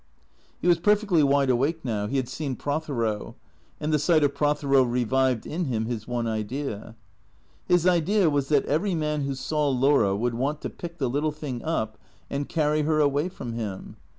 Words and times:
He 0.59 0.67
was 0.67 0.79
perfectly 0.79 1.21
wide 1.21 1.51
awake 1.51 1.85
now; 1.85 2.07
he 2.07 2.17
had 2.17 2.27
seen 2.27 2.55
Prothero; 2.55 3.35
and 3.79 3.93
the 3.93 3.99
sight 3.99 4.23
of 4.23 4.33
Prothero 4.33 4.81
revived 4.81 5.45
in 5.45 5.65
him 5.65 5.85
his 5.85 6.07
one 6.07 6.25
idea. 6.25 6.95
His 7.67 7.85
idea 7.85 8.27
was 8.27 8.49
that 8.49 8.65
every 8.65 8.95
man 8.95 9.25
who 9.25 9.35
saw 9.35 9.69
Laura 9.69 10.15
would 10.15 10.33
want 10.33 10.59
to 10.61 10.71
pick 10.71 10.97
the 10.97 11.07
little 11.07 11.29
thing 11.31 11.61
up 11.63 11.99
and 12.31 12.49
carry 12.49 12.81
her 12.81 12.99
away 12.99 13.29
from 13.29 13.53
him. 13.53 13.95